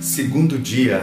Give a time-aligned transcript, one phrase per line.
[0.00, 1.02] Segundo dia,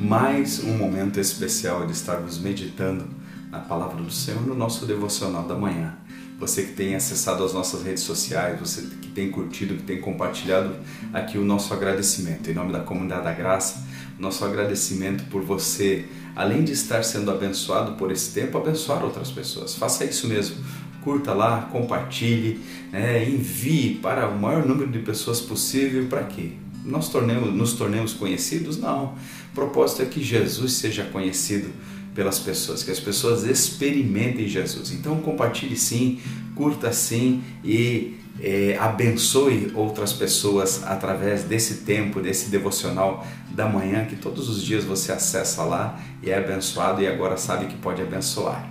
[0.00, 3.06] mais um momento especial de estarmos meditando
[3.52, 5.96] na palavra do Senhor no nosso devocional da manhã.
[6.40, 10.74] Você que tem acessado as nossas redes sociais, você que tem curtido, que tem compartilhado
[11.12, 12.50] aqui o nosso agradecimento.
[12.50, 13.86] Em nome da comunidade da graça,
[14.18, 19.76] nosso agradecimento por você, além de estar sendo abençoado por esse tempo, abençoar outras pessoas.
[19.76, 20.56] Faça isso mesmo.
[21.00, 26.04] Curta lá, compartilhe, né, envie para o maior número de pessoas possível.
[26.08, 26.54] Para quê?
[26.84, 28.78] Nós tornemos, nos tornemos conhecidos?
[28.78, 29.14] Não.
[29.50, 31.70] O propósito é que Jesus seja conhecido
[32.14, 34.92] pelas pessoas, que as pessoas experimentem Jesus.
[34.92, 36.20] Então compartilhe sim,
[36.54, 44.16] curta sim e é, abençoe outras pessoas através desse tempo, desse devocional da manhã que
[44.16, 48.70] todos os dias você acessa lá e é abençoado e agora sabe que pode abençoar.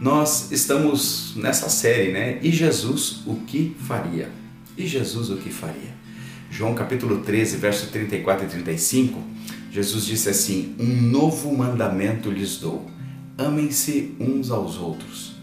[0.00, 2.38] Nós estamos nessa série, né?
[2.42, 4.30] E Jesus o que faria?
[4.76, 5.96] E Jesus o que faria?
[6.50, 9.20] João capítulo 13, verso 34 e 35,
[9.70, 12.86] Jesus disse assim: Um novo mandamento lhes dou:
[13.36, 15.34] amem-se uns aos outros.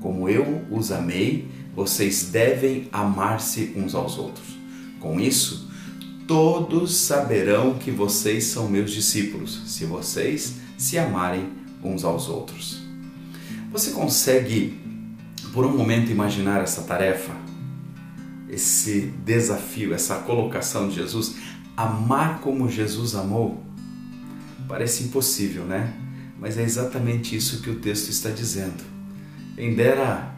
[0.00, 4.56] Como eu os amei, vocês devem amar-se uns aos outros.
[4.98, 5.70] Com isso,
[6.26, 11.48] todos saberão que vocês são meus discípulos, se vocês se amarem
[11.82, 12.80] uns aos outros.
[13.70, 14.78] Você consegue,
[15.52, 17.32] por um momento, imaginar essa tarefa?
[18.52, 21.36] Esse desafio, essa colocação de Jesus,
[21.74, 23.64] amar como Jesus amou,
[24.68, 25.94] parece impossível, né?
[26.38, 28.84] Mas é exatamente isso que o texto está dizendo.
[29.56, 30.30] Em dera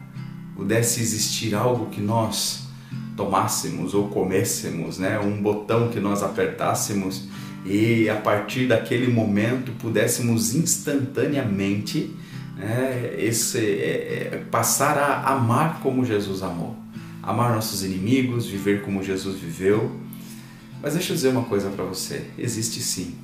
[0.55, 2.69] pudesse existir algo que nós
[3.17, 5.19] tomássemos ou comêssemos, né?
[5.19, 7.27] Um botão que nós apertássemos
[7.65, 12.15] e a partir daquele momento pudéssemos instantaneamente
[12.55, 16.85] né, esse, é, é, passar a amar como Jesus amou
[17.25, 19.91] amar nossos inimigos, viver como Jesus viveu.
[20.81, 23.15] Mas deixa eu dizer uma coisa para você: existe sim.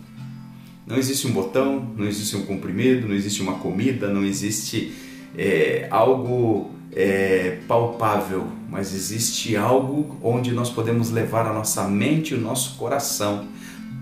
[0.86, 4.92] Não existe um botão, não existe um comprimido, não existe uma comida, não existe
[5.38, 12.42] é, algo é, palpável, mas existe algo onde nós podemos levar a nossa mente o
[12.42, 13.48] nosso coração,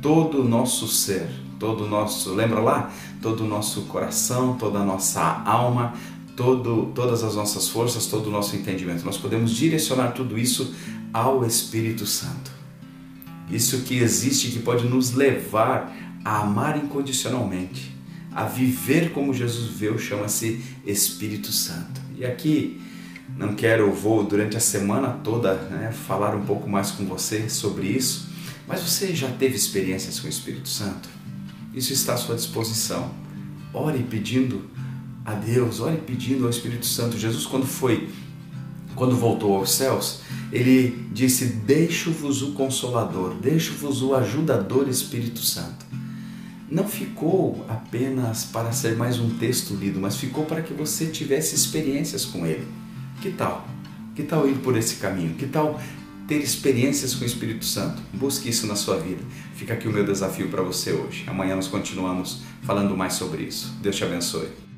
[0.02, 1.28] todo o nosso ser,
[1.59, 2.91] todo o nosso, lembra lá?
[3.22, 5.94] Todo o nosso coração, toda a nossa alma,
[6.39, 9.03] todo, todas as nossas forças, todo o nosso entendimento.
[9.03, 10.73] Nós podemos direcionar tudo isso
[11.11, 12.50] ao Espírito Santo.
[13.51, 17.94] Isso que existe, que pode nos levar a amar incondicionalmente,
[18.33, 21.99] a viver como Jesus viveu, chama-se Espírito Santo.
[22.17, 22.81] E aqui
[23.38, 27.88] não quero, vou durante a semana toda né, falar um pouco mais com você sobre
[27.88, 28.29] isso,
[28.66, 31.09] mas você já teve experiências com o Espírito Santo?
[31.73, 33.11] Isso está à sua disposição.
[33.73, 34.69] Ore pedindo
[35.25, 37.18] a Deus, ore pedindo ao Espírito Santo.
[37.18, 38.09] Jesus, quando foi,
[38.96, 40.22] quando voltou aos céus,
[40.52, 45.85] ele disse: Deixo-vos o Consolador, deixo-vos o ajudador Espírito Santo.
[46.69, 51.56] Não ficou apenas para ser mais um texto lido, mas ficou para que você tivesse
[51.56, 52.68] experiências com ele.
[53.22, 53.68] Que tal?
[54.16, 55.34] Que tal ir por esse caminho?
[55.34, 55.79] Que tal
[56.28, 58.02] ter experiências com o Espírito Santo?
[58.13, 59.24] Busque isso na sua vida.
[59.56, 61.24] Fica aqui o meu desafio para você hoje.
[61.25, 63.74] Amanhã nós continuamos falando mais sobre isso.
[63.81, 64.69] Deus te abençoe.